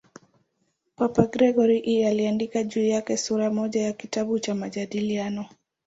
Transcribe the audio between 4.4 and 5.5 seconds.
"Majadiliano".